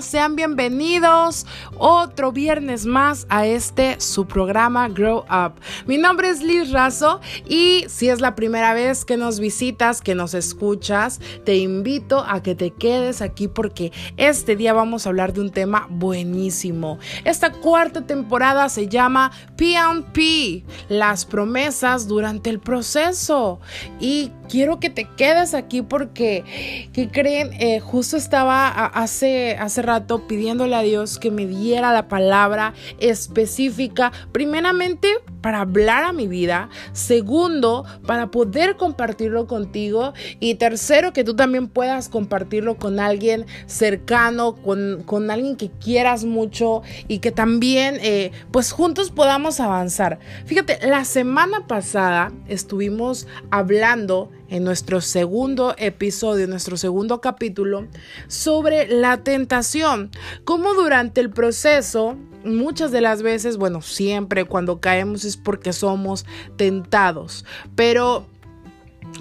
[0.00, 1.44] Sean bienvenidos
[1.76, 5.52] otro viernes más a este su programa Grow Up.
[5.86, 10.14] Mi nombre es Liz Razo y si es la primera vez que nos visitas, que
[10.14, 15.34] nos escuchas, te invito a que te quedes aquí porque este día vamos a hablar
[15.34, 16.98] de un tema buenísimo.
[17.24, 23.60] Esta cuarta temporada se llama P&P, las promesas durante el proceso.
[24.00, 27.52] Y quiero que te quedes aquí porque, ¿qué creen?
[27.54, 34.12] Eh, justo estaba hace, hace rato pidiéndole a Dios que me diera la palabra específica,
[34.32, 35.08] primeramente
[35.40, 41.68] para hablar a mi vida, segundo, para poder compartirlo contigo y tercero, que tú también
[41.68, 48.72] puedas compartirlo con alguien cercano, con, alguien que quieras mucho y que también, eh, pues
[48.72, 50.18] juntos podamos avanzar.
[50.44, 57.86] Fíjate, la semana pasada estuvimos hablando en nuestro segundo episodio, nuestro segundo capítulo,
[58.26, 60.10] sobre la tentación,
[60.44, 66.26] cómo durante el proceso, muchas de las veces, bueno, siempre cuando caemos es porque somos
[66.56, 67.44] tentados,
[67.76, 68.26] pero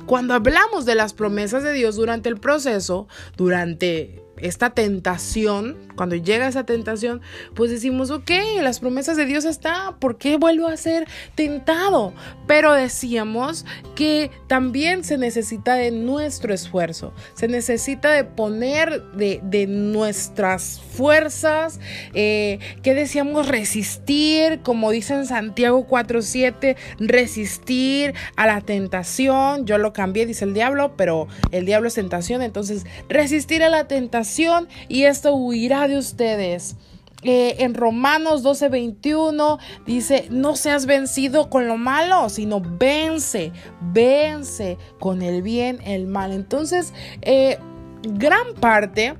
[0.06, 3.08] cuando hablamos de las promesas de Dios durante el proceso,
[3.38, 7.20] durante esta tentación, cuando llega esa tentación,
[7.56, 11.06] pues decimos, ok, las promesas de Dios están, ¿por qué vuelvo a ser
[11.36, 12.14] tentado?
[12.48, 20.80] Pero decíamos que también se necesita de nuestro esfuerzo, se necesita de poner de, nuestras
[20.94, 21.82] fuerzas,
[22.14, 29.92] eh, que decíamos resistir, como dice en Santiago 4.7, resistir a la tentación, yo lo
[29.92, 35.04] cambié, dice el diablo, pero el diablo es tentación, entonces resistir a la tentación y
[35.04, 36.78] esto huirá de ustedes.
[37.24, 43.52] Eh, en Romanos 12:21 dice, no seas vencido con lo malo, sino vence,
[43.82, 46.32] vence con el bien, el mal.
[46.32, 47.58] Entonces, eh,
[48.04, 49.16] gran parte,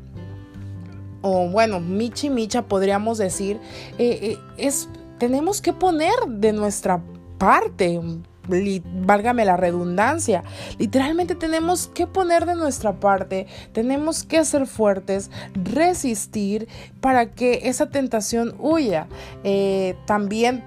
[1.22, 3.60] o bueno, Michi Micha podríamos decir,
[3.98, 4.88] eh, es,
[5.18, 7.04] tenemos que poner de nuestra
[7.38, 8.00] parte,
[9.06, 10.44] válgame la redundancia.
[10.78, 16.68] Literalmente tenemos que poner de nuestra parte, tenemos que ser fuertes, resistir
[17.02, 19.08] para que esa tentación huya.
[19.44, 20.64] Eh, también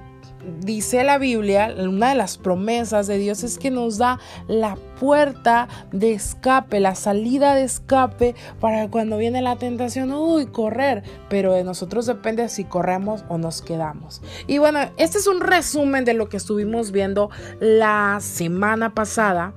[0.60, 5.68] dice la Biblia, una de las promesas de Dios es que nos da la puerta
[5.92, 11.64] de escape, la salida de escape para cuando viene la tentación, uy, correr, pero de
[11.64, 14.22] nosotros depende si corremos o nos quedamos.
[14.46, 19.54] Y bueno, este es un resumen de lo que estuvimos viendo la semana pasada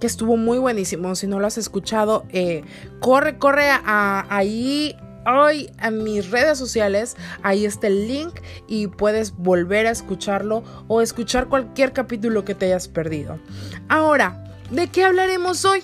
[0.00, 1.14] que estuvo muy buenísimo.
[1.14, 2.62] Si no lo has escuchado, eh,
[3.00, 4.96] corre, corre ahí
[5.26, 11.00] hoy en mis redes sociales, ahí está el link y puedes volver a escucharlo o
[11.00, 13.38] escuchar cualquier capítulo que te hayas perdido.
[13.88, 15.82] Ahora, ¿de qué hablaremos hoy?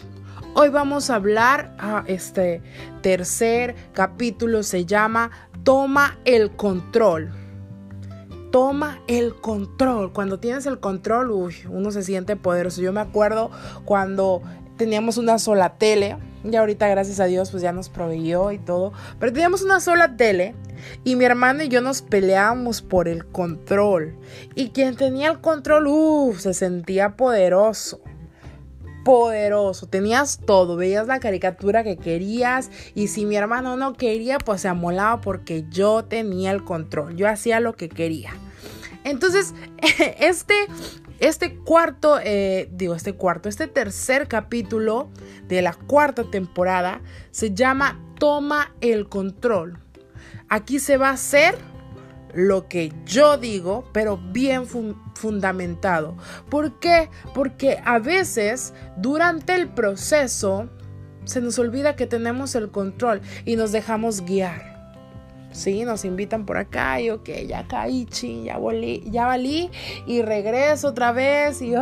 [0.55, 2.61] Hoy vamos a hablar, a ah, este
[3.03, 5.31] tercer capítulo se llama
[5.63, 7.31] Toma el control.
[8.51, 10.13] Toma el control.
[10.13, 12.83] Cuando tienes el control, uno se siente poderoso.
[12.83, 13.53] Yo me acuerdo
[13.85, 14.43] cuando
[14.81, 18.95] teníamos una sola tele y ahorita, gracias a Dios, pues ya nos proveyó y todo.
[19.19, 20.55] Pero teníamos una sola tele
[21.05, 24.17] y mi hermano y yo nos peleábamos por el control.
[24.55, 28.01] Y quien tenía el control, uff, se sentía poderoso.
[29.05, 34.63] Poderoso, tenías todo, veías la caricatura que querías y si mi hermano no quería, pues
[34.63, 38.31] se amolaba porque yo tenía el control, yo hacía lo que quería.
[39.05, 39.55] Entonces,
[40.19, 40.55] este,
[41.21, 45.11] este cuarto, eh, digo, este cuarto, este tercer capítulo
[45.47, 49.79] de la cuarta temporada se llama Toma el control.
[50.49, 51.55] Aquí se va a hacer
[52.35, 56.17] lo que yo digo, pero bien fundamentado.
[56.49, 57.11] ¿Por qué?
[57.35, 60.71] Porque a veces durante el proceso
[61.25, 64.80] se nos olvida que tenemos el control y nos dejamos guiar.
[65.53, 69.71] Sí, nos invitan por acá y ok, ya caí, ching, ya, volí, ya valí
[70.07, 71.75] y regreso otra vez y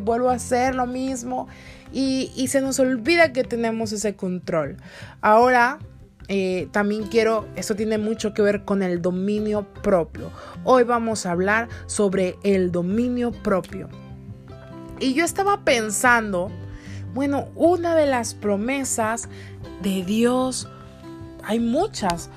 [0.00, 1.46] vuelvo a hacer lo mismo
[1.94, 4.76] y, se nos olvida que tenemos ese control.
[5.20, 5.78] Ahora,
[6.26, 10.30] eh, también quiero, esto tiene mucho que ver con el dominio propio.
[10.64, 13.88] Hoy vamos a hablar sobre el dominio propio.
[14.98, 16.50] Y yo estaba pensando,
[17.14, 19.28] bueno, una de las promesas
[19.82, 20.68] de Dios,
[21.44, 22.30] hay muchas,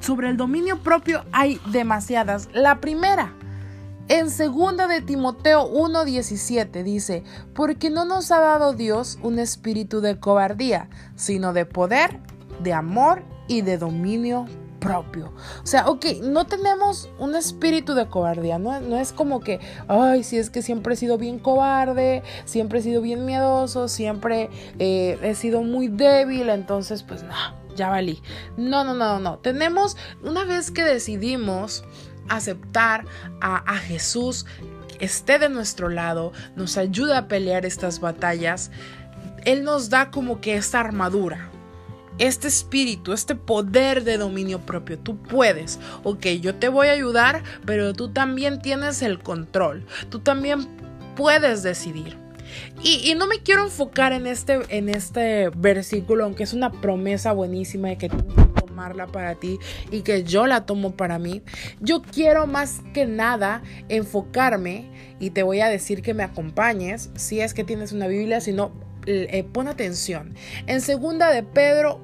[0.00, 2.48] sobre el dominio propio hay demasiadas.
[2.52, 3.32] La primera,
[4.08, 7.24] en segunda de Timoteo 1:17 dice,
[7.54, 12.18] porque no nos ha dado Dios un espíritu de cobardía, sino de poder,
[12.62, 14.46] de amor y de dominio
[14.82, 15.32] propio.
[15.62, 20.24] O sea, ok, no tenemos un espíritu de cobardía, no, no, es como que, ay,
[20.24, 25.18] si es que siempre he sido bien cobarde, siempre he sido bien miedoso, siempre eh,
[25.22, 28.22] he sido muy débil, entonces pues no ya valí.
[28.56, 29.38] No, no, no, no.
[29.38, 31.84] Tenemos, una vez que decidimos
[32.28, 33.04] aceptar
[33.40, 34.46] a, Jesús,
[35.00, 38.70] esté de nuestro lado, nos ayuda a pelear estas batallas,
[39.44, 41.48] Él nos da como que esta armadura.
[42.18, 47.42] Este espíritu, este poder de dominio propio, tú puedes, ok, yo te voy a ayudar,
[47.64, 50.68] pero tú también tienes el control, tú también
[51.16, 52.21] puedes decidir.
[52.82, 57.88] Y, no me quiero enfocar en este, en este versículo, aunque es una promesa buenísima
[57.88, 58.16] de que tú
[58.54, 59.58] tomarla para ti
[59.90, 61.42] y que yo la tomo para mí.
[61.80, 64.86] Yo quiero más que nada enfocarme
[65.20, 68.52] y te voy a decir que me acompañes si es que tienes una Biblia, si
[68.52, 68.72] no,
[69.06, 70.34] eh, pon atención.
[70.66, 72.00] En segunda de Pedro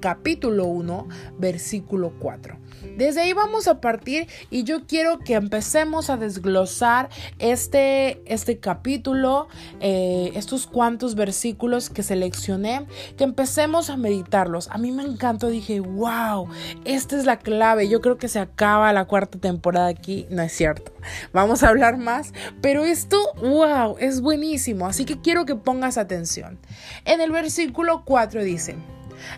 [0.00, 2.58] capítulo 1, versículo 4.
[2.98, 9.46] Desde ahí vamos a partir y yo quiero que empecemos a desglosar este, este capítulo,
[9.78, 12.86] eh, estos cuantos versículos que seleccioné,
[13.16, 14.66] que empecemos a meditarlos.
[14.72, 16.48] A mí me encantó, dije, wow,
[16.84, 17.88] esta es la clave.
[17.88, 20.90] Yo creo que se acaba la cuarta temporada aquí, no es cierto.
[21.32, 26.58] Vamos a hablar más, pero esto, wow, es buenísimo, así que quiero que pongas atención.
[27.04, 28.74] En el versículo 4 dice,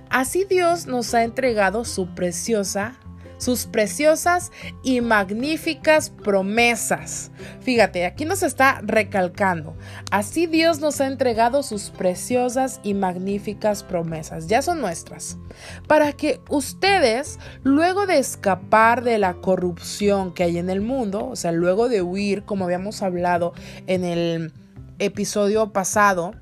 [0.09, 2.99] Así Dios nos ha entregado su preciosa
[3.41, 4.53] sus preciosas
[4.83, 7.31] y magníficas promesas.
[7.63, 9.75] Fíjate, aquí nos está recalcando.
[10.11, 14.47] Así Dios nos ha entregado sus preciosas y magníficas promesas.
[14.47, 15.39] Ya son nuestras.
[15.89, 21.37] Para que ustedes, luego de escapar de la corrupción que hay en el mundo, o
[21.37, 23.55] sea, luego de huir, como habíamos hablado
[23.87, 24.53] en el
[24.99, 26.35] episodio pasado,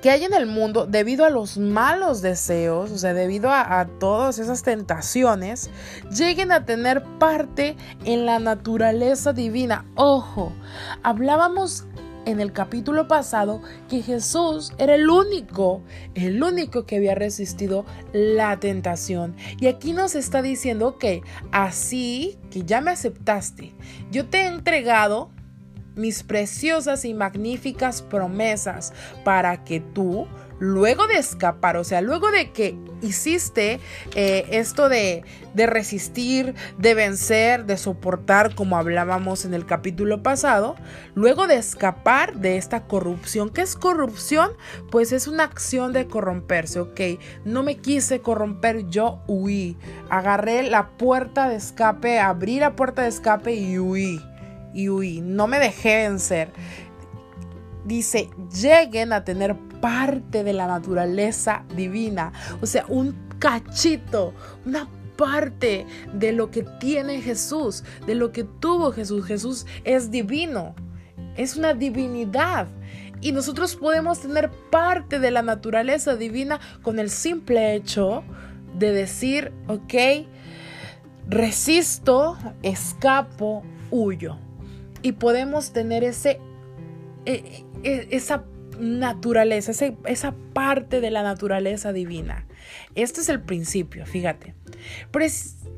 [0.00, 4.38] que hay en el mundo debido a los malos deseos, o sea, debido a, todas
[4.38, 5.70] esas tentaciones,
[6.14, 9.84] lleguen a tener parte en la naturaleza divina.
[9.94, 10.52] Ojo,
[11.02, 11.84] hablábamos
[12.26, 15.82] en el capítulo pasado que Jesús era el único,
[16.14, 19.34] el único que había resistido la tentación.
[19.60, 21.22] Y aquí nos está diciendo que
[21.52, 23.74] así que ya me aceptaste,
[24.10, 25.30] yo te he entregado
[26.00, 28.92] mis preciosas y magníficas promesas
[29.24, 30.26] para que tú,
[30.58, 33.80] luego de escapar, o sea, luego de que hiciste
[34.14, 35.24] eh, esto de,
[35.54, 40.76] de resistir, de vencer, de soportar, como hablábamos en el capítulo pasado,
[41.14, 44.50] luego de escapar de esta corrupción, ¿qué es corrupción?
[44.90, 47.00] Pues es una acción de corromperse, ok,
[47.44, 49.76] no me quise corromper, yo huí,
[50.10, 54.20] agarré la puerta de escape, abrí la puerta de escape y huí
[54.74, 56.52] y huí, no me dejé vencer.
[57.84, 64.34] Dice, lleguen a tener parte de la naturaleza divina, o sea, un cachito,
[64.66, 69.24] una parte de lo que tiene Jesús, de lo que tuvo Jesús.
[69.26, 70.74] Jesús es divino,
[71.36, 72.68] es una divinidad.
[73.22, 78.24] Y nosotros podemos tener parte de la naturaleza divina con el simple hecho
[78.78, 79.94] de decir, ok,
[81.28, 84.38] resisto, escapo, huyo
[85.02, 86.40] y podemos tener ese,
[87.26, 88.44] e, e, esa
[88.78, 89.72] naturaleza,
[90.06, 92.46] esa parte de la naturaleza divina.
[92.94, 94.54] Este es el principio, fíjate.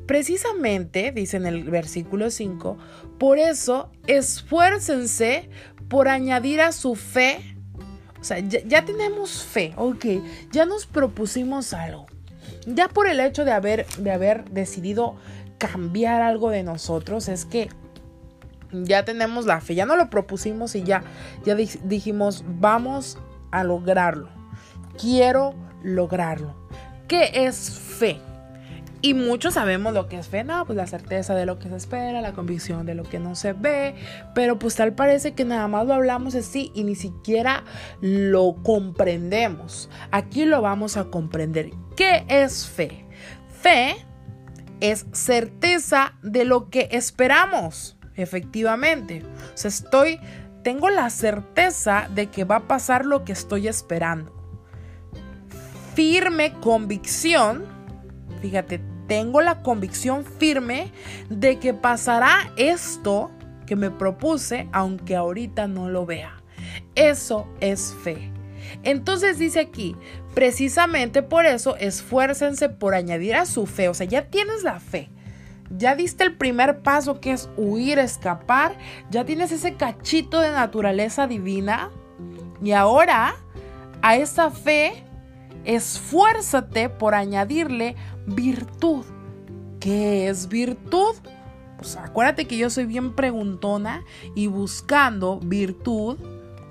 [0.05, 2.77] precisamente, dice en el versículo 5,
[3.17, 5.49] por eso esfuércense
[5.87, 7.55] por añadir a su fe.
[8.19, 10.05] O sea, ya, tenemos fe, ok,
[10.51, 12.07] ya nos propusimos algo.
[12.65, 15.15] Ya por el hecho de haber, de haber decidido
[15.57, 17.69] cambiar algo de nosotros, es que
[18.83, 21.03] ya tenemos la fe, ya no lo propusimos y ya,
[21.45, 23.17] ya dijimos, vamos
[23.51, 24.29] a lograrlo.
[24.99, 26.55] Quiero lograrlo.
[27.07, 28.19] ¿Qué es fe?
[29.05, 31.75] Y muchos sabemos lo que es fe, no, pues la certeza de lo que se
[31.75, 33.95] espera, la convicción de lo que no se ve,
[34.33, 37.65] pero pues tal parece que nada más lo hablamos así y ni siquiera
[37.99, 39.89] lo comprendemos.
[40.11, 41.71] Aquí lo vamos a comprender.
[41.97, 43.05] ¿Qué es fe?
[43.49, 43.97] Fe
[44.79, 49.23] es certeza de lo que esperamos efectivamente.
[49.53, 50.19] O sea, estoy,
[50.63, 54.33] tengo la certeza de que va a pasar lo que estoy esperando.
[55.95, 57.65] Firme convicción,
[58.41, 60.91] fíjate, tengo la convicción firme
[61.29, 63.31] de que pasará esto
[63.65, 66.41] que me propuse, aunque ahorita no lo vea.
[66.95, 68.31] Eso es fe.
[68.83, 69.95] Entonces dice aquí,
[70.33, 75.09] precisamente por eso esfuércense por añadir a su fe, o sea, ya tienes la fe,
[75.77, 78.77] ya diste el primer paso que es huir, escapar.
[79.09, 81.89] Ya tienes ese cachito de naturaleza divina.
[82.61, 83.35] Y ahora
[84.01, 85.03] a esa fe,
[85.65, 89.05] esfuérzate por añadirle virtud.
[89.79, 91.15] ¿Qué es virtud?
[91.77, 94.03] Pues acuérdate que yo soy bien preguntona
[94.35, 96.17] y buscando virtud.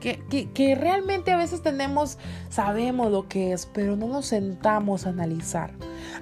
[0.02, 2.18] Que, realmente a veces tenemos,
[2.48, 5.72] sabemos lo que es, pero no nos sentamos a analizar.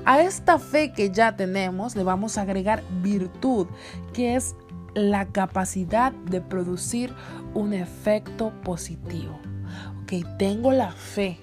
[0.04, 3.66] A esta fe que ya tenemos le vamos a agregar virtud,
[4.12, 4.54] que es
[4.94, 7.14] la capacidad de producir
[7.54, 9.38] un efecto positivo.
[10.02, 11.38] Ok, tengo la fe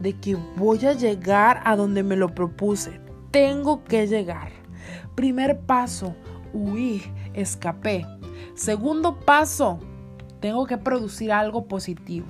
[0.00, 3.00] de que voy a llegar a donde me lo propuse.
[3.30, 4.50] Tengo que llegar.
[5.14, 6.14] Primer paso,
[6.52, 7.02] huí,
[7.34, 8.06] escapé.
[8.54, 9.78] Segundo paso,
[10.42, 12.26] tengo que producir algo positivo.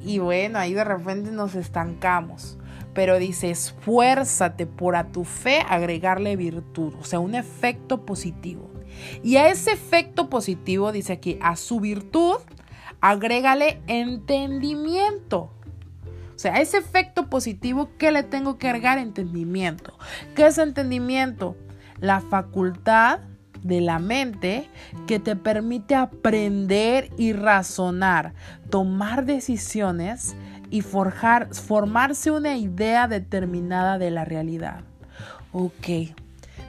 [0.00, 2.56] Y bueno, ahí de repente nos estancamos.
[2.94, 8.70] Pero dice, esfuérzate por a tu fe agregarle virtud, o sea, un efecto positivo.
[9.22, 12.36] Y a ese efecto positivo, dice aquí, a su virtud,
[13.00, 15.50] agrégale entendimiento.
[16.34, 18.98] O sea, a ese efecto positivo, ¿qué le tengo que agregar?
[18.98, 19.98] Entendimiento.
[20.36, 21.56] ¿Qué es entendimiento?
[21.98, 23.20] La facultad
[23.64, 24.68] de la mente
[25.08, 28.34] que te permite aprender y razonar,
[28.70, 30.36] tomar decisiones
[30.70, 34.82] y forjar, formarse una idea determinada de la realidad.
[35.52, 36.14] Ok,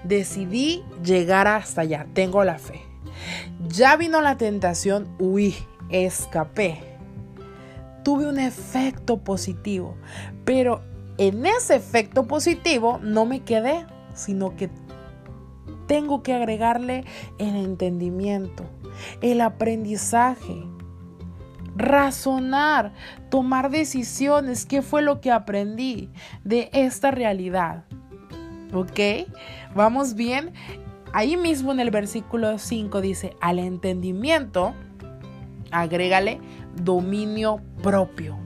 [0.04, 2.82] decidí llegar hasta allá, tengo la fe.
[3.68, 5.56] Ya vino la tentación, huí,
[5.90, 6.80] escapé.
[8.04, 9.98] Tuve un efecto positivo,
[10.46, 10.82] pero
[11.18, 14.70] en ese efecto positivo no me quedé, sino que
[15.88, 17.06] tengo que agregarle
[17.38, 18.65] el entendimiento,
[19.22, 20.63] el aprendizaje,
[21.75, 22.94] razonar,
[23.30, 26.10] tomar decisiones, qué fue lo que aprendí
[26.44, 27.86] de esta realidad.
[28.74, 29.30] ¿Ok?
[29.75, 30.54] ¿Vamos bien?
[31.13, 34.74] Ahí mismo en el versículo 5 dice, al entendimiento,
[35.72, 36.39] agrégale
[36.82, 38.38] dominio propio.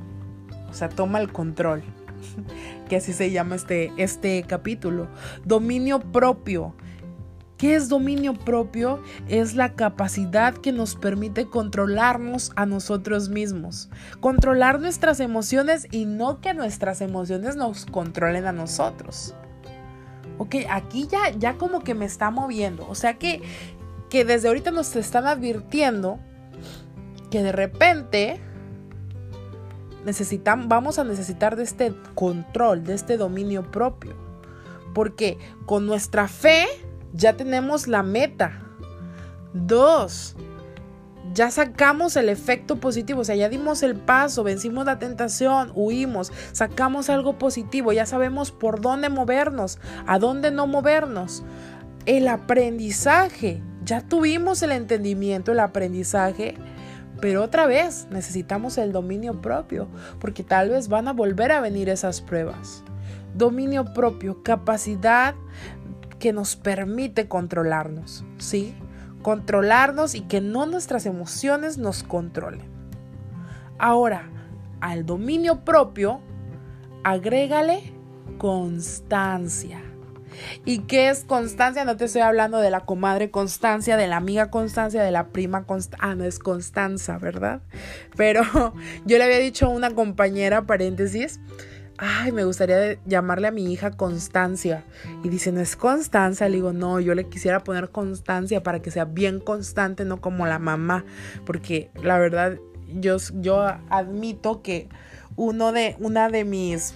[0.70, 1.84] O sea, toma el control.
[2.90, 5.08] que así se llama este, este capítulo.
[5.46, 6.76] Dominio propio
[7.60, 9.04] ¿Qué es dominio propio?
[9.28, 13.90] Es la capacidad que nos permite controlarnos a nosotros mismos,
[14.22, 19.36] controlar nuestras emociones y no que nuestras emociones nos controlen a nosotros.
[20.38, 22.88] Ok, aquí ya, ya como que me está moviendo.
[22.88, 23.42] O sea que,
[24.10, 26.18] que desde ahorita nos están advirtiendo
[27.30, 28.40] que de repente
[30.06, 34.16] necesitan, vamos a necesitar de este control, de este dominio propio.
[34.94, 36.66] Porque con nuestra fe
[37.14, 38.62] ya tenemos la meta.
[39.54, 40.36] Dos,
[41.34, 46.32] ya sacamos el efecto positivo, o sea, ya dimos el paso, vencimos la tentación, huimos,
[46.52, 51.44] sacamos algo positivo, ya sabemos por dónde movernos, a dónde no movernos.
[52.06, 56.56] El aprendizaje, ya tuvimos el entendimiento, el aprendizaje,
[57.22, 59.88] pero otra vez necesitamos el dominio propio,
[60.20, 62.84] porque tal vez van a volver a venir esas pruebas.
[63.36, 65.36] Dominio propio, capacidad
[66.20, 68.76] que nos permite controlarnos, ¿sí?
[69.22, 72.70] Controlarnos y que no nuestras emociones nos controlen.
[73.78, 74.30] Ahora,
[74.82, 76.22] al dominio propio,
[77.04, 77.94] agrégale
[78.38, 79.82] constancia.
[80.66, 81.86] ¿Y qué es constancia?
[81.86, 85.66] No te estoy hablando de la comadre Constancia, de la amiga Constancia, de la prima
[85.66, 86.08] Constancia.
[86.08, 87.62] Ah, no es Constanza, ¿verdad?
[88.16, 88.44] Pero
[89.06, 91.40] yo le había dicho a una compañera, paréntesis,
[92.00, 94.84] ay, me gustaría llamarle a mi hija Constancia.
[95.24, 96.48] Y dice, no es Constanza.
[96.48, 100.48] Le digo, no, yo le quisiera poner Constancia para que sea bien constante, no como
[100.48, 101.04] la mamá.
[101.46, 104.88] Porque la verdad, yo, yo admito que
[105.36, 106.96] uno de, una de mis,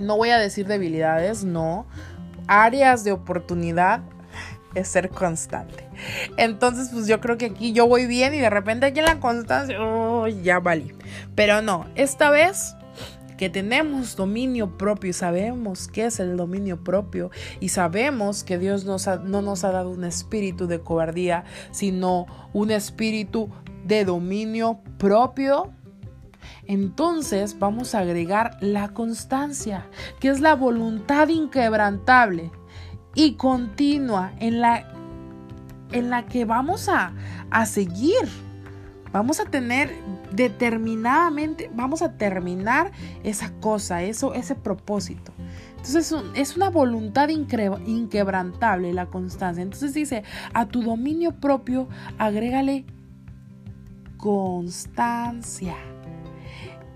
[0.00, 1.86] no voy a decir debilidades, no,
[2.48, 4.02] áreas de oportunidad
[4.74, 5.88] es ser constante.
[6.36, 9.20] Entonces, pues yo creo que aquí yo voy bien y de repente aquí en la
[9.20, 10.94] constancia, oh, ya valí.
[11.34, 12.74] Pero no, esta vez
[13.40, 18.84] que tenemos dominio propio y sabemos qué es el dominio propio y sabemos que Dios
[18.84, 23.48] nos no nos ha dado un espíritu de cobardía, sino un espíritu
[23.86, 25.72] de dominio propio,
[26.66, 29.86] entonces vamos a agregar la constancia,
[30.20, 32.50] que es la voluntad inquebrantable
[33.14, 34.86] y continua en la,
[35.92, 37.14] en la que vamos a,
[37.50, 38.49] a seguir
[39.12, 39.92] Vamos a tener
[40.32, 42.92] determinadamente, vamos a terminar
[43.24, 45.32] esa cosa, eso, ese propósito.
[45.70, 49.62] Entonces es una voluntad inquebrantable la constancia.
[49.62, 50.22] Entonces dice,
[50.54, 51.88] a tu dominio propio
[52.18, 52.84] agrégale
[54.16, 55.74] constancia.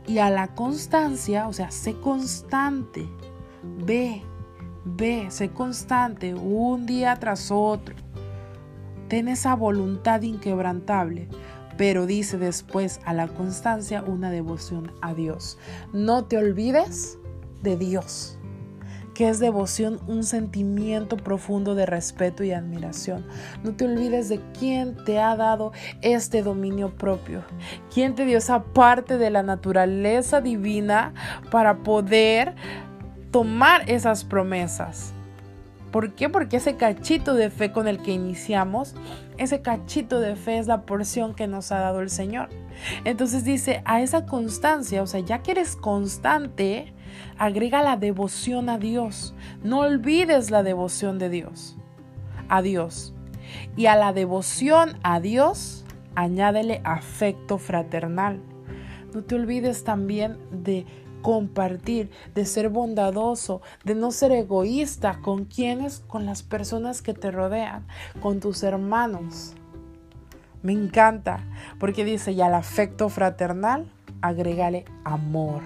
[0.06, 3.08] Y a la constancia, o sea, sé constante.
[3.84, 4.22] Ve,
[4.84, 7.96] ve, sé constante un día tras otro.
[9.08, 11.28] Ten esa voluntad inquebrantable
[11.76, 15.58] pero dice después a la constancia una devoción a Dios.
[15.92, 17.18] No te olvides
[17.62, 18.38] de Dios.
[19.14, 23.24] que es devoción un sentimiento profundo de respeto y admiración.
[23.62, 25.70] No te olvides de quién te ha dado
[26.02, 27.44] este dominio propio,
[27.92, 31.14] quién te dio esa parte de la naturaleza divina
[31.52, 32.56] para poder
[33.30, 35.14] tomar esas promesas.
[35.94, 36.28] ¿Por qué?
[36.28, 38.96] Porque ese cachito de fe con el que iniciamos,
[39.38, 42.48] ese cachito de fe es la porción que nos ha dado el Señor.
[43.04, 46.92] Entonces dice, a esa constancia, o sea, ya que eres constante,
[47.38, 49.36] agrega la devoción a Dios.
[49.62, 51.76] No olvides la devoción de Dios,
[52.48, 53.14] a Dios.
[53.76, 55.84] Y a la devoción a Dios,
[56.16, 58.40] añádele afecto fraternal.
[59.14, 60.86] No te olvides también de
[61.24, 67.30] compartir, de ser bondadoso, de no ser egoísta con quienes, con las personas que te
[67.30, 67.86] rodean,
[68.20, 69.54] con tus hermanos.
[70.62, 71.40] Me encanta
[71.80, 73.90] porque dice, y al afecto fraternal,
[74.20, 75.62] agrégale amor.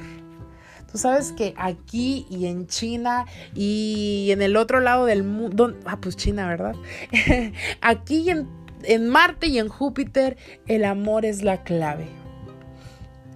[0.92, 5.98] Tú sabes que aquí y en China y en el otro lado del mundo, ah,
[6.00, 6.76] pues China, ¿verdad?
[7.80, 8.48] aquí en,
[8.84, 10.36] en Marte y en Júpiter,
[10.68, 12.06] el amor es la clave.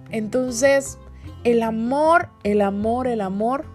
[0.09, 0.97] Entonces,
[1.43, 3.65] el amor, el amor, el amor,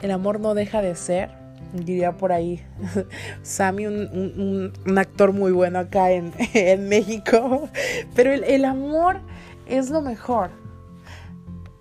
[0.00, 2.64] el amor no deja de ser diría por ahí,
[3.42, 6.32] Sammy, un, actor muy bueno acá en,
[6.88, 7.68] México,
[8.14, 9.20] pero el, amor
[9.66, 10.50] es lo mejor.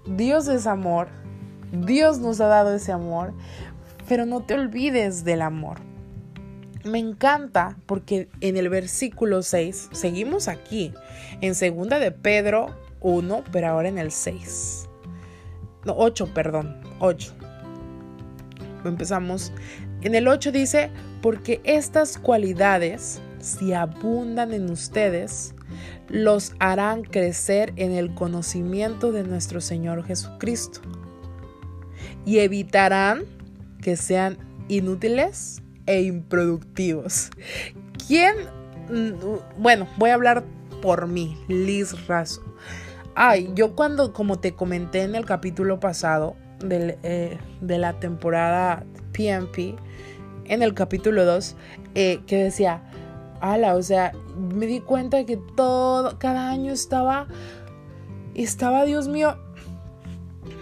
[0.05, 1.07] Dios es amor,
[1.71, 3.33] Dios nos ha dado ese amor,
[4.07, 5.77] pero no te olvides del amor.
[6.83, 10.93] Me encanta porque en el versículo 6, seguimos aquí,
[11.39, 14.89] en segunda de Pedro 1, pero ahora en el 6.
[15.85, 17.33] No, 8, perdón, 8
[18.89, 19.51] empezamos.
[20.01, 20.89] En el 8 dice,
[21.21, 25.55] porque estas cualidades, si abundan en ustedes,
[26.09, 30.81] los harán crecer en el conocimiento de nuestro Señor Jesucristo
[32.25, 33.23] y evitarán
[33.81, 37.31] que sean inútiles e improductivos.
[38.07, 38.35] ¿Quién?
[39.57, 40.43] Bueno, voy a hablar
[40.81, 42.43] por mí, Liz Razo.
[43.15, 46.35] Ay, yo cuando, como te comenté en el capítulo pasado,
[46.69, 49.75] eh, de la temporada PMP,
[50.45, 51.55] en el capítulo 2,
[51.95, 52.81] eh, que decía,
[53.41, 57.27] ala, o sea, me di cuenta que todo, cada año estaba,
[58.33, 59.37] estaba, Dios mío,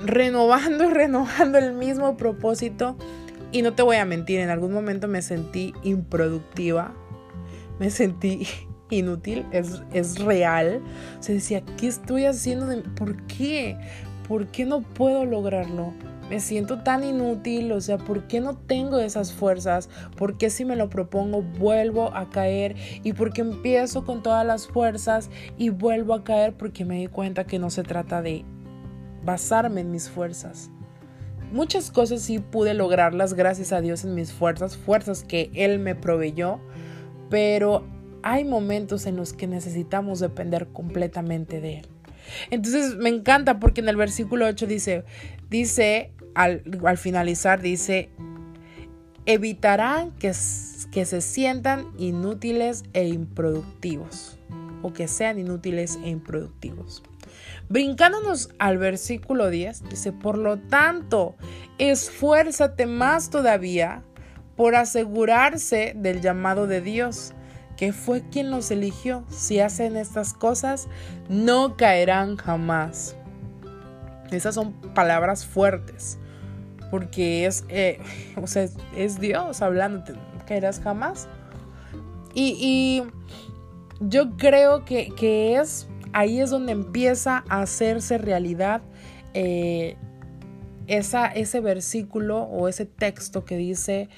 [0.04, 2.98] renovando renovando el mismo propósito.
[3.54, 6.94] Y no te voy a mentir, en algún momento me sentí improductiva,
[7.80, 8.48] me sentí
[8.92, 10.82] inútil, es, es real.
[11.20, 12.68] Se decía, ¿qué estoy haciendo?
[12.96, 13.78] ¿Por qué?
[14.32, 15.94] ¿por qué no puedo lograrlo?
[16.30, 19.90] Me siento tan inútil, o sea, ¿por qué no tengo esas fuerzas?
[20.16, 22.78] ¿Por qué si me lo propongo vuelvo a caer?
[23.04, 26.54] ¿Y por qué empiezo con todas las fuerzas y vuelvo a caer?
[26.54, 28.46] Porque me di cuenta que no se trata de
[29.26, 30.70] basarme en mis fuerzas.
[31.52, 35.96] Muchas cosas sí pude lograrlas gracias a Dios en mis fuerzas, fuerzas que Él me
[35.96, 36.62] proveyó,
[37.30, 37.84] pero
[38.24, 41.88] hay momentos en los que necesitamos depender completamente de Él.
[42.50, 45.04] Entonces me encanta porque en el versículo 8 dice,
[45.50, 46.64] dice, al,
[46.98, 48.10] finalizar, dice,
[49.26, 50.32] evitarán que,
[50.92, 54.38] que se sientan inútiles e improductivos
[54.82, 57.04] o que sean inútiles e improductivos.
[57.70, 61.36] Brincándonos al versículo 10, dice, por lo tanto,
[61.78, 64.04] esfuérzate más todavía
[64.56, 67.34] por asegurarse del llamado de Dios
[67.78, 69.24] que fue quien los eligió.
[69.30, 70.88] Si hacen estas cosas,
[71.30, 73.16] no caerán jamás.
[74.32, 76.18] Esas son palabras fuertes,
[76.90, 78.00] porque es, eh,
[78.42, 81.28] o sea, es Dios hablando, no caerás jamás.
[82.34, 83.04] Y,
[84.00, 88.82] yo creo que, es ahí es donde empieza a hacerse realidad
[89.36, 89.96] eh,
[90.88, 94.10] esa, ese versículo o ese texto que dice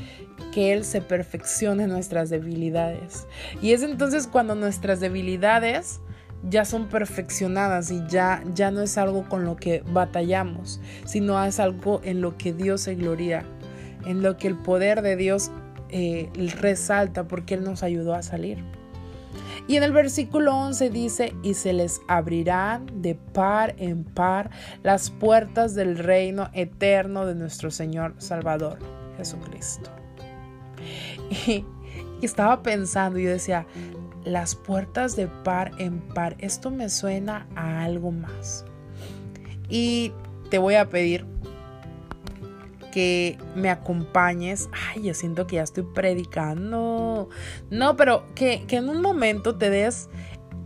[0.54, 3.28] que Él se perfeccione nuestras debilidades.
[3.62, 6.02] Y es entonces cuando nuestras debilidades
[6.50, 11.60] ya son perfeccionadas y ya, ya no es algo con lo que batallamos, sino es
[11.60, 13.46] algo en lo que Dios se gloria,
[14.06, 15.52] en lo que el poder de Dios
[15.89, 18.63] eh, resalta porque Él nos ayudó a salir.
[19.68, 24.50] Y en el versículo 11 dice, y se les abrirán de par en par
[24.84, 28.78] las puertas del reino eterno de nuestro Señor Salvador
[29.16, 30.03] Jesucristo.
[31.48, 31.65] Y,
[32.22, 33.67] estaba pensando y decía,
[34.24, 38.63] las puertas de par en par, esto me suena a algo más.
[39.67, 40.13] Y
[40.50, 41.26] te voy a pedir
[42.93, 44.69] que me acompañes.
[44.72, 47.28] Ay, yo siento que ya estoy predicando.
[47.69, 50.10] No, pero que, que en un momento te des,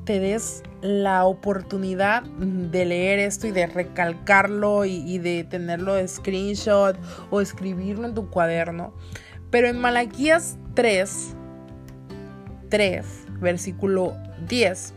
[0.04, 6.98] te des la oportunidad de leer esto y de recalcarlo y, de tenerlo de screenshot
[7.30, 8.94] o escribirlo en tu cuaderno.
[9.50, 11.36] Pero en Malaquías 3,
[12.70, 13.06] 3,
[13.40, 14.16] versículo
[14.48, 14.94] 10,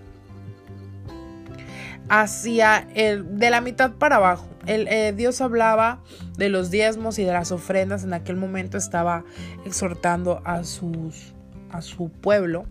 [2.09, 6.03] hacia el, de la mitad para abajo, el, eh, Dios hablaba
[6.37, 8.05] de los diezmos y de las ofrendas.
[8.05, 9.25] En aquel momento estaba
[9.65, 11.35] exhortando a, sus,
[11.71, 12.67] a su pueblo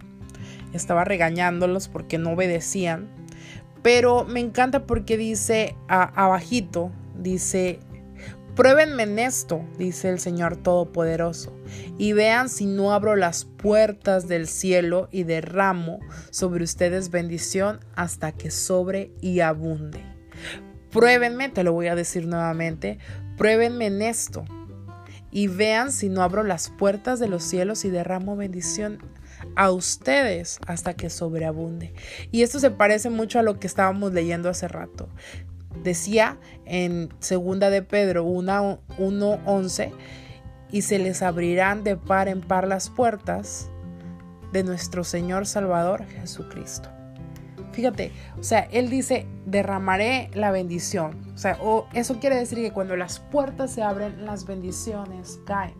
[0.73, 3.07] estaba regañándolos porque no obedecían.
[3.81, 7.79] Pero me encanta porque dice abajito, dice,
[8.60, 11.58] pruébenme en esto, dice el Señor Todopoderoso,
[11.98, 18.34] y vean si no abro las puertas del cielo y derramo sobre ustedes bendición hasta
[18.34, 20.04] que sobre y abunde.
[20.91, 23.00] Pruébenme, te lo voy a decir nuevamente,
[23.38, 24.43] pruébenme en esto,
[25.32, 29.00] y vean si no abro las puertas de los cielos y derramo bendición
[29.56, 31.93] a ustedes hasta que sobreabunde.
[32.30, 35.08] Y esto se parece mucho a lo que estábamos leyendo hace rato.
[35.84, 39.91] Decía en segunda de Pedro 1:11
[40.71, 43.69] y se les abrirán de par en par las puertas
[44.51, 46.89] de nuestro Señor Salvador Jesucristo.
[47.71, 51.32] Fíjate, o sea, él dice, derramaré la bendición.
[51.34, 55.75] O sea, o eso quiere decir que cuando las puertas se abren, las bendiciones caen.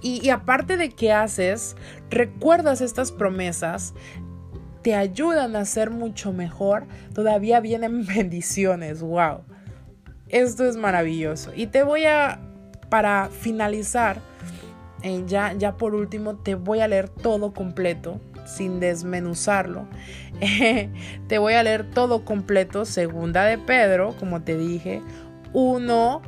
[0.00, 1.76] Y, aparte de que haces,
[2.10, 3.94] recuerdas estas promesas,
[4.84, 9.40] te ayudan a ser mucho mejor, todavía vienen bendiciones, wow.
[10.28, 11.52] Esto es maravilloso.
[11.56, 12.38] Y te voy a,
[12.90, 14.18] para finalizar,
[15.02, 19.86] eh, ya, ya por último, te voy a leer todo completo, sin desmenuzarlo.
[21.28, 25.00] te voy a leer todo completo, segunda de Pedro, como te dije,
[25.54, 26.22] 1,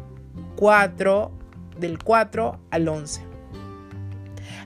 [0.57, 1.31] 4,
[1.79, 3.36] del 4 al 11.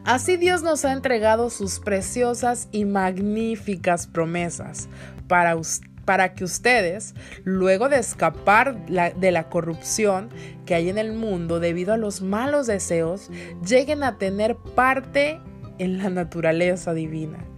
[0.05, 4.89] Así Dios nos ha entregado sus preciosas y magníficas promesas
[5.29, 5.57] para,
[6.05, 10.31] para que ustedes, luego de escapar de la corrupción
[10.65, 13.31] que hay en el mundo debido a los malos deseos,
[13.67, 15.41] lleguen a tener parte
[15.79, 17.50] en la naturaleza divina.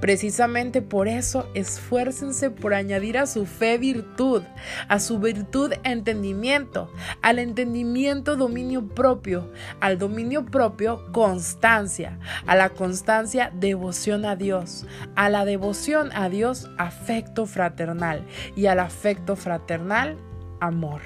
[0.00, 4.42] Precisamente por eso esfuércense por añadir a su fe virtud,
[4.88, 6.90] a su virtud entendimiento,
[7.22, 15.28] al entendimiento dominio propio, al dominio propio constancia, a la constancia devoción a Dios, a
[15.28, 20.16] la devoción a Dios afecto fraternal y al afecto fraternal
[20.60, 21.02] amor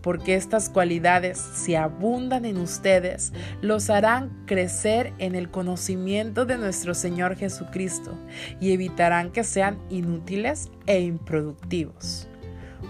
[0.00, 6.94] porque estas cualidades, si abundan en ustedes, los harán crecer en el conocimiento de nuestro
[6.94, 8.18] Señor Jesucristo
[8.60, 12.28] y evitarán que sean inútiles e improductivos.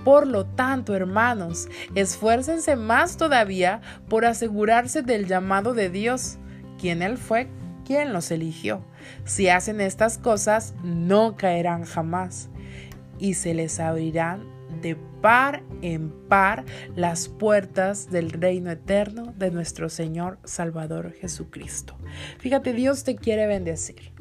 [0.05, 6.39] Por lo tanto, hermanos, esfuércense más todavía por asegurarse del llamado de Dios,
[6.79, 7.49] quien Él fue
[7.85, 8.85] quien los eligió.
[9.25, 12.49] Si hacen estas cosas, no caerán jamás
[13.19, 19.89] y se les abrirán de par en par las puertas del reino eterno de nuestro
[19.89, 21.97] Señor Salvador Jesucristo.
[22.39, 24.13] Fíjate, Dios te quiere bendecir.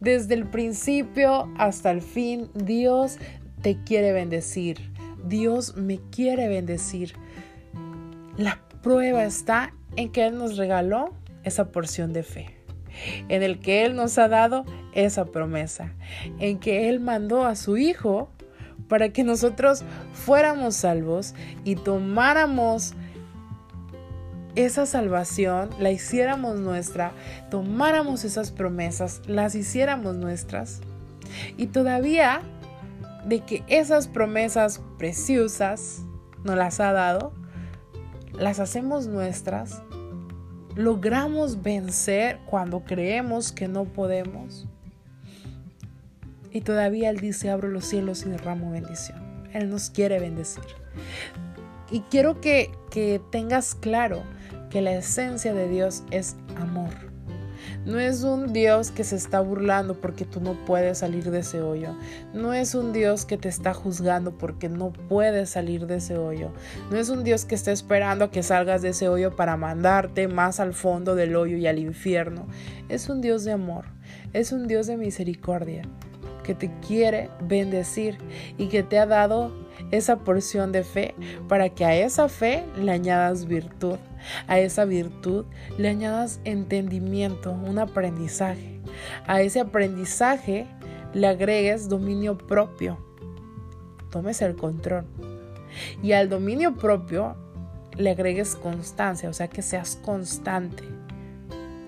[0.00, 3.18] Desde el principio hasta el fin, Dios
[3.62, 4.92] te quiere bendecir.
[5.24, 7.14] Dios me quiere bendecir.
[8.36, 12.56] La prueba está en que Él nos regaló esa porción de fe,
[13.28, 15.92] en el que Él nos ha dado esa promesa,
[16.38, 18.30] en que Él mandó a su Hijo
[18.92, 22.92] para que nosotros fuéramos salvos y tomáramos
[24.54, 27.12] esa salvación, la hiciéramos nuestra,
[27.50, 30.82] tomáramos esas promesas, las hiciéramos nuestras.
[31.56, 32.42] Y todavía
[33.24, 36.02] de que esas promesas preciosas
[36.44, 37.32] nos las ha dado,
[38.34, 39.80] las hacemos nuestras,
[40.74, 44.68] logramos vencer cuando creemos que no podemos.
[46.52, 49.18] Y todavía Él dice, abro los cielos y derramo bendición.
[49.52, 50.64] Él nos quiere bendecir.
[51.90, 54.22] Y quiero que, que tengas claro
[54.70, 56.90] que la esencia de Dios es amor.
[57.84, 61.62] No es un Dios que se está burlando porque tú no puedes salir de ese
[61.62, 61.96] hoyo.
[62.32, 66.52] No es un Dios que te está juzgando porque no puedes salir de ese hoyo.
[66.90, 70.60] No es un Dios que está esperando que salgas de ese hoyo para mandarte más
[70.60, 72.46] al fondo del hoyo y al infierno.
[72.88, 73.86] Es un Dios de amor.
[74.32, 75.82] Es un Dios de misericordia
[76.42, 78.18] que te quiere bendecir
[78.58, 79.52] y que te ha dado
[79.90, 81.14] esa porción de fe
[81.48, 83.96] para que a esa fe le añadas virtud,
[84.46, 85.44] a esa virtud
[85.78, 88.80] le añadas entendimiento, un aprendizaje,
[89.26, 90.66] a ese aprendizaje
[91.12, 92.98] le agregues dominio propio,
[94.10, 95.04] tomes el control.
[96.02, 97.36] Y al dominio propio
[97.96, 100.84] le agregues constancia, o sea que seas constante.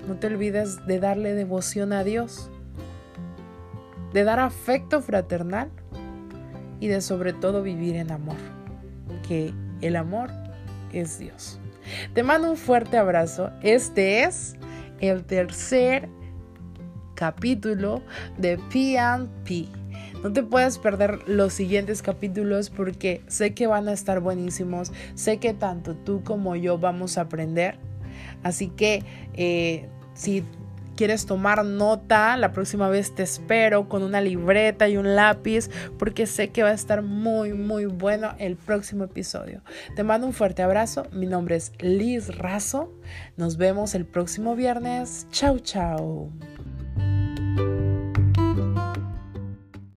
[0.07, 2.51] No te olvides de darle devoción a Dios
[4.15, 5.71] de dar afecto fraternal
[6.81, 8.37] y de sobre todo vivir en amor,
[9.27, 10.31] que el amor
[10.93, 11.61] es Dios.
[12.15, 13.51] Te mando un fuerte abrazo.
[13.61, 14.55] Este es
[15.01, 16.09] el tercer
[17.17, 18.03] capítulo
[18.39, 19.69] de PNP.
[20.23, 24.93] No te puedes perder los siguientes capítulos porque sé que van a estar buenísimos.
[25.17, 27.79] Sé que tanto tú como yo vamos a aprender.
[28.45, 29.03] Así que
[29.35, 30.45] eh, si
[30.97, 36.27] quieres tomar nota, la próxima vez te espero con una libreta y un lápiz porque
[36.27, 39.63] sé que va a estar muy, muy bueno el próximo episodio.
[39.97, 41.07] Te mando un fuerte abrazo.
[41.13, 42.93] Mi nombre es Liz Razo.
[43.37, 45.27] Nos vemos el próximo viernes.
[45.31, 46.31] Chau, chau.